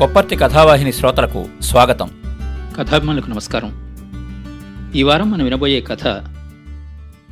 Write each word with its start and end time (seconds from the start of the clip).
కొప్పర్తి 0.00 0.36
కథావాహిని 0.36 0.92
శ్రోతలకు 0.92 1.48
స్వాగతం. 1.60 2.22
కథాభిమానులకు 2.76 3.26
నమస్కారం. 3.26 3.70
ఈ 4.94 5.02
వారం 5.02 5.30
మనం 5.30 5.44
వినబోయే 5.44 5.80
కథ 5.80 6.06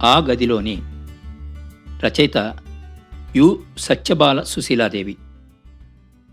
ఆ 0.04 0.18
గదిలోని 0.18 0.76
రచయిత 2.00 2.60
యు. 3.36 3.64
సత్యబాల 3.78 4.42
సుశీలాదేవి. 4.42 5.16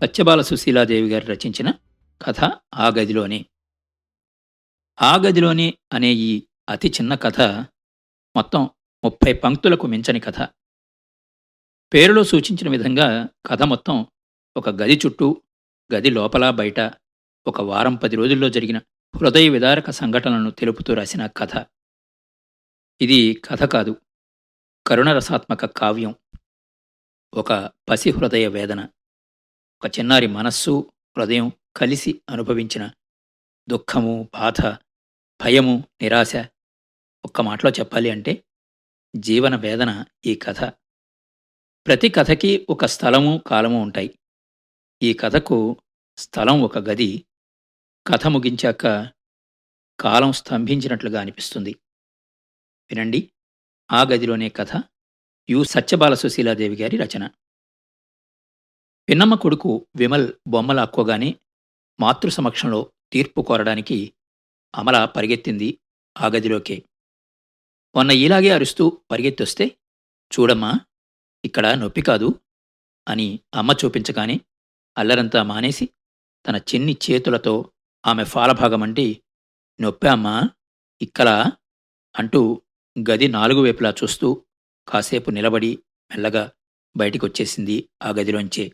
సత్యబాల 0.02 0.40
సుశీలాదేవి 0.40 1.08
గారు 1.08 1.26
రచించిన 1.26 1.70
కథ 2.22 2.44
ఆ 2.74 2.88
గదిలోని. 2.88 3.46
ఆ 5.02 5.16
గదిలోని 5.16 5.74
అనే 5.92 6.12
ఈ 6.12 6.42
అతి 6.70 6.88
చిన్న 6.88 7.14
కథ 7.14 7.40
మొత్తం 8.36 8.70
ముప్పై 9.04 9.32
పంక్తులకు 9.32 9.86
మించని 9.86 10.20
కథ. 10.20 10.48
పేరులో 11.94 12.24
సూచించిన 12.24 12.70
విధంగా 12.70 13.28
కథ 13.46 13.62
మొత్తం 13.62 14.06
ఒక 14.56 14.68
గది 14.68 15.00
చుట్టూ 15.06 15.42
గది 15.94 16.10
లోపల 16.10 16.50
బయట 16.50 16.80
ఒక 17.46 17.60
వారం 17.60 17.94
పది 17.94 18.16
రోజుల్లో 18.16 18.48
జరిగిన 18.48 18.78
హృదయ 19.16 19.48
విదారక 19.48 19.90
సంఘటనలను 19.90 20.50
తెలుపుతూ 20.50 20.94
రాసిన 20.94 21.26
కథ. 21.26 21.66
ఇది 23.00 23.34
కథ 23.34 23.64
కాదు 23.64 23.96
కరుణరసాత్మక 24.86 25.66
కావ్యం. 25.66 26.14
ఒక 27.34 27.70
పసి 27.88 28.10
హృదయ 28.10 28.48
వేదన. 28.48 28.80
ఒక 29.84 29.98
చిన్నారి 29.98 30.26
మనస్సు 30.26 30.92
హృదయం 31.18 31.52
కలిసి 31.76 32.22
అనుభవించిన 32.30 32.90
దుఃఖము 33.68 34.28
బాధ 34.34 34.60
భయము 35.40 35.84
నిరాశ 36.02 36.36
ఒక్క 37.24 37.40
మాటలో 37.40 37.70
చెప్పాలి 37.70 38.10
అంటే 38.10 38.44
జీవన 39.16 39.56
వేదన 39.56 40.04
ఈ 40.24 40.34
కథ. 40.34 40.60
ప్రతి 41.86 42.08
కథకి 42.08 42.66
ఒక 42.70 42.84
స్థలము 42.84 43.42
కాలము 43.46 43.82
ఉంటాయి. 43.82 44.18
ఈ 45.02 45.12
కథకు 45.12 45.76
స్థలం 46.18 46.62
ఒక 46.62 46.78
గది. 46.78 47.26
కథ 48.06 48.26
ముగించాక 48.26 48.82
కాలం 50.00 50.32
స్తంభించినట్లుగా 50.32 51.20
అనిపిస్తుంది. 51.20 51.70
వినండి. 52.90 53.32
ఆ 53.92 54.02
గదిలోనే 54.02 54.48
కథ. 54.48 54.82
యు. 55.50 55.64
సత్యబాల 55.64 56.14
సుశీలాదేవి 56.14 56.76
గారి 56.76 56.96
రచన. 56.96 57.26
పిన్నమ్మ 59.08 59.34
కొడుకు 59.34 59.86
విమల్ 59.96 60.32
బొమ్మలు 60.48 60.80
అక్కోగానే 60.80 61.34
మాతృ 62.00 62.28
సమక్షంలో 62.28 62.92
తీర్పు 63.12 63.42
కోరడానికి 63.42 64.12
అమల 64.74 65.04
పరిగెత్తింది 65.04 65.78
ఆ 66.18 66.26
గదిలోకే. 66.26 66.82
మొన్న 67.94 68.10
ఇలాగే 68.10 68.48
అరుస్తూ 68.50 69.02
పరిగెత్తొస్తే 69.10 69.66
చూడమ్మా 70.32 70.72
ఇక్కడ 71.44 71.66
నొప్పి 71.66 72.02
కాదు 72.02 72.40
అని 73.08 73.40
అమ్మ 73.54 73.72
చూపించగానే 73.84 74.40
అల్లరంతా 74.98 75.42
మానేసి 75.42 75.88
తన 76.46 76.56
చిన్ని 76.56 76.96
చేతులతో 77.10 77.72
ఆమె 78.06 78.24
ఫాలభాగమంటి 78.24 79.22
నొప్పామ్మా 79.80 80.50
ఇక్కలా 81.02 81.52
అంటూ 82.16 82.62
గది 83.10 83.28
నాలుగు 83.28 83.62
వైపులా 83.62 83.90
చూస్తూ 83.90 84.42
కాసేపు 84.88 85.30
నిలబడి 85.30 85.78
మెల్లగా 86.10 86.52
బయటికొచ్చేసింది 86.96 87.88
ఆ 88.02 88.10
గదిలోంచే. 88.10 88.72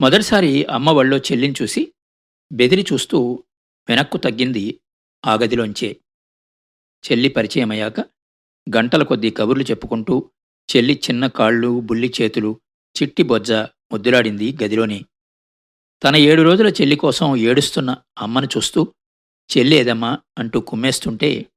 మొదటిసారి 0.00 0.64
అమ్మ 0.64 0.90
వళ్ళో 0.90 1.18
చెల్లిని 1.18 1.54
చూసి 1.62 1.94
బెదిరి 2.52 2.84
చూస్తూ 2.92 3.44
వెనక్కు 3.88 4.16
తగ్గింది 4.16 4.80
ఆ 5.26 5.34
గదిలోంచే. 5.34 6.00
చెల్లి 7.04 7.28
పరిచయమయ్యాక 7.28 8.00
గంటల 8.76 9.02
కొద్దీ 9.02 9.30
కబుర్లు 9.30 9.62
చెప్పుకుంటూ 9.62 10.30
చెల్లి 10.76 10.94
చిన్న 10.94 11.26
కాళ్ళు 11.26 11.80
బుల్లి 11.80 12.12
చేతులు 12.22 12.60
చిట్టి 13.02 13.22
బొజ్జ 13.22 13.52
ముద్దులాడింది 13.52 14.58
గదిలోనే. 14.64 15.04
తన 16.06 16.16
ఏడు 16.16 16.42
రోజుల 16.42 16.68
చెల్లి 16.68 16.96
కోసం 16.96 17.36
ఏడుస్తున్న 17.36 17.96
అమ్మను 18.18 18.46
చూస్తూ 18.46 18.94
చెల్లేదమ్మా 19.50 20.18
అంటూ 20.38 20.60
కుమ్మేస్తుంటే 20.60 21.50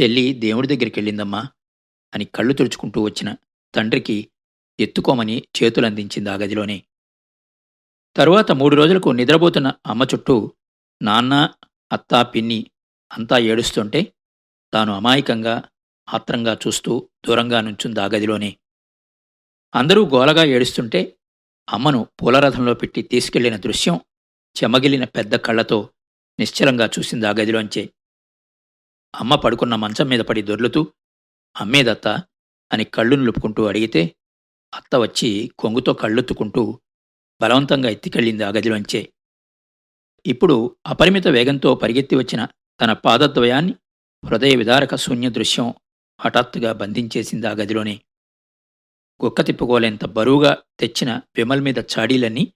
చెల్లి 0.00 0.34
దేవుడి 0.34 0.68
దగ్గరికెళ్ళిందమ్మా 0.68 1.48
అని 2.14 2.24
కళ్ళు 2.24 2.52
తుడుచుకుంటూ 2.52 3.02
వచ్చిన 3.02 3.36
తండ్రికి 3.74 4.28
ఎత్తుకోమని 4.80 5.42
చేతులందించింది 5.62 6.30
ఆ 6.30 6.34
గదిలోనే. 6.34 6.82
తరువాత 8.16 8.52
మూడు 8.52 8.76
రోజులకు 8.76 9.08
నిద్రపోతున్న 9.08 9.72
అమ్మ 9.86 10.02
చుట్టూ 10.02 10.52
నాన్న 11.02 11.54
అత్త 11.92 12.22
పిన్ని 12.22 12.70
అంతా 13.12 13.38
ఏడుస్తుంటే 13.38 14.12
తాను 14.74 14.92
అమాయకంగా 14.92 15.62
ఆత్రంగా 16.08 16.58
చూస్తూ 16.66 17.08
దూరంగా 17.26 17.60
నుంచుంది 17.60 18.00
ఆ 18.00 18.06
గదిలోనే. 18.06 18.56
అందరూ 19.74 20.06
గోలగా 20.06 20.44
ఏడుస్తుంటే 20.44 21.17
అమ్మను 21.68 22.06
పూలరథంలో 22.22 22.74
పెట్టి 22.74 23.02
తీసుకెళ్ళిన 23.02 23.56
దృశ్యం 23.56 24.00
చెమగిలిన 24.56 25.04
పెద్ద 25.04 25.36
కళ్ళతో 25.36 25.90
నిశ్చలంగా 26.40 26.90
చూసింది 26.98 27.26
ఆ 27.26 27.30
గదిలోంచే. 27.30 27.90
అమ్మ 29.14 29.34
పడుకున్న 29.34 29.74
మంచం 29.74 30.08
మీద 30.08 30.20
పడి 30.20 30.42
దొర్లుతూ 30.42 30.92
అమ్మేదత్త 31.60 32.08
అని 32.72 32.84
కళ్ళు 32.84 33.16
నిలుపుకుంటూ 33.16 33.64
అడిగితే 33.64 34.14
అత్త 34.74 34.96
వచ్చి 34.96 35.50
కొంగుతో 35.58 35.92
కళ్ళొత్తుకుంటూ 35.92 36.80
బలవంతంగా 37.40 37.88
ఎత్తికెళ్ళింది 37.88 38.44
ఆ 38.44 38.48
గదిలోంచే. 38.48 39.12
ఇప్పుడు 40.26 40.76
అపరిమిత 40.86 41.28
వేగంతో 41.28 41.74
పరిగెత్తి 41.74 42.16
వచ్చిన 42.16 42.48
తన 42.80 42.92
పాదద్వయాన్ని 42.92 43.74
హృదయ 44.24 44.56
విదారక 44.56 44.94
శూన్య 44.94 45.30
దృశ్యం 45.30 45.74
హఠాత్తుగా 46.20 46.72
బంధించేసింది 46.72 47.46
ఆ 47.46 47.50
గదిలోనే. 47.50 48.00
కుక్క 49.20 49.42
తిప్పుకోలేంత 49.42 50.04
బరువుగా 50.04 50.56
తెచ్చిన 50.80 51.20
విమల్ 51.36 51.60
మీద 51.60 51.78
చాడీలన్నీ 51.78 52.52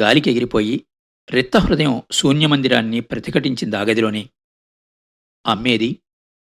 గాలికి 0.00 0.30
ఎగిరిపోయి 0.30 0.86
రిత్త 1.30 1.56
హృదయం 1.56 2.02
శూన్యమందిరాన్ని 2.12 3.00
ప్రతిఘటించింది 3.00 3.76
ఆ 3.76 3.82
గదిలోనే. 3.82 4.30
అమ్మేది? 5.46 6.02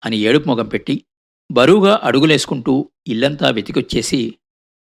అని 0.04 0.16
ఏడుపు 0.16 0.48
మొగం 0.48 0.68
పెట్టి 0.68 1.04
బరువుగా 1.52 2.00
అడుగులేసుకుంటూ 2.02 2.90
ఇల్లంతా 3.06 3.50
వెతికొచ్చేసి 3.50 4.34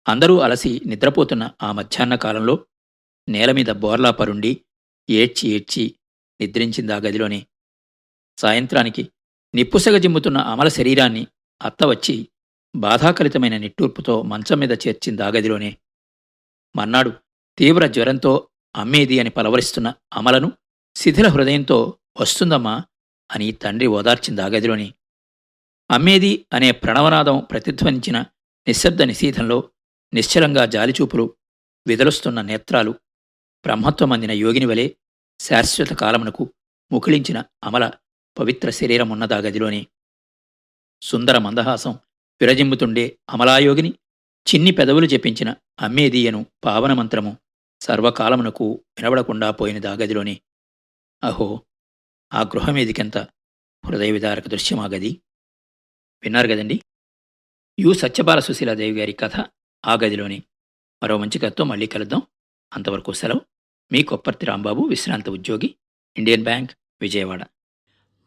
అందరూ 0.08 0.40
అలసి 0.40 0.82
నిద్రపోతున్న 0.86 1.50
ఆ 1.64 1.72
మధ్యాహ్న 1.72 2.16
కాలంలో 2.16 2.66
నేలమీద 3.30 3.66
బోర్లా 3.66 4.12
పరుండి 4.12 4.62
ఏడ్చి 5.10 5.50
ఏడ్చి 5.50 5.96
నిద్రించింది 6.42 6.94
ఆ 6.94 6.98
గదిలోనే. 6.98 7.48
సాయంత్రానికి 8.38 9.10
నిప్పుసగ 9.56 9.98
జిమ్ముతున్న 9.98 10.38
అమల 10.38 10.68
శరీరాన్ని 10.68 11.28
అత్త 11.62 11.86
వచ్చి 11.86 12.28
బాధాకలితమైన 12.76 13.58
నిట్టూర్పుతో 13.58 14.22
మంచం 14.22 14.60
మీద 14.60 14.72
చేర్చిందాగదిలోనే 14.72 15.78
మర్నాడు 16.78 17.12
తీవ్ర 17.60 17.88
జ్వరంతో 17.88 18.48
అమ్మేది 18.76 19.20
అని 19.20 19.30
పలవరిస్తున్న 19.30 19.94
అమలను 20.14 20.52
శిథిల 20.96 21.28
హృదయంతో 21.28 21.98
వస్తుందమ్మా 22.20 22.84
అని 23.32 23.52
తండ్రి 23.52 23.88
ఓదార్చింది 23.88 24.94
అమ్మేది 25.92 26.46
అనే 26.54 26.72
ప్రణవనాదం 26.72 27.40
ప్రతిధ్వనించిన 27.40 28.18
నిశ్శబ్ద 28.68 29.02
నిశీధంలో 29.02 29.70
నిశ్చలంగా 30.14 30.66
జాలిచూపులు 30.66 31.36
విదలుస్తున్న 31.88 32.42
నేత్రాలు 32.42 32.96
బ్రహ్మత్వమందిన 33.66 34.32
యోగిని 34.32 34.66
వలె 34.66 34.90
శాశ్వత 35.40 35.94
కాలమునకు 35.94 36.50
ముకుళించిన 36.92 37.44
అమల 37.64 37.92
పవిత్ర 38.40 38.70
శరీరమున్నదా 38.70 39.38
గదిలోనే 39.38 39.88
సుందర 41.02 41.38
మందహాసం 41.38 42.00
విరజిమ్ముతుండే 42.42 43.20
అమలాయోగిని 43.30 43.94
చిన్ని 44.56 44.72
పెదవులు 44.72 45.06
చెప్పించిన 45.06 45.56
అమ్మేదీయను 45.82 46.46
పావనమంత్రము 46.66 47.38
సర్వకాలమునకు 47.82 48.84
వినబడకుండా 48.98 49.52
పోయిన 49.52 49.88
ఆ 49.88 49.92
అహో 51.24 51.66
ఆ 52.34 52.42
గృహమేదికెంత 52.42 53.18
హృదయ 53.86 54.12
విదారక 54.12 54.48
దృశ్యం 54.48 54.80
ఆ 54.80 54.86
గది? 54.86 55.22
విన్నారు 56.24 56.48
కదండి. 56.48 56.80
యు 57.80 57.94
సత్యబాల 57.94 58.40
సుశీలాదేవి 58.40 59.00
గారి 59.00 59.14
కథ 59.14 59.36
ఆ 59.86 59.94
గదిలోని. 59.94 60.44
మరో 61.04 61.18
మంచి 61.18 61.40
కథతో 61.40 61.64
మళ్ళీ 61.64 61.88
కలుద్దాం. 61.88 62.22
అంతవరకు 62.74 63.14
సెలవు. 63.14 63.42
మీ 63.92 64.04
కొప్పర్తి 64.04 64.46
రాంబాబు 64.46 64.84
విశ్రాంత 64.84 65.30
ఉద్యోగి 65.30 65.76
ఇండియన్ 66.18 66.44
బ్యాంక్ 66.44 66.72
విజయవాడ. 67.02 67.46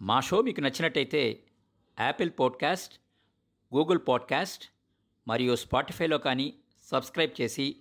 మా 0.03 0.21
షో 0.21 0.43
మీకు 0.43 0.61
నచ్చినట్టయితే 0.61 1.43
యాపిల్ 2.01 2.31
పాడ్కాస్ట్ 2.41 2.95
గూగుల్ 3.75 3.99
పాడ్కాస్ట్ 4.09 4.65
మరియు 5.29 5.57
స్పాటిఫైలో 5.57 6.19
కానీ 6.19 6.55
సబ్స్క్రైబ్ 6.83 7.41
చేసి 7.41 7.77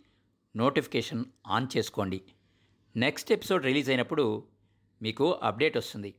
నోటిఫికేషన్ 0.56 1.26
ఆన్ 1.48 1.68
చేసుకోండి. 1.78 2.22
నెక్స్ట్ 2.96 3.32
ఎపిసోడ్ 3.32 3.64
రిలీజ్ 3.64 3.90
అయినప్పుడు 3.90 4.48
మీకు 5.02 5.32
అప్డేట్ 5.32 5.78
వస్తుంది. 5.78 6.16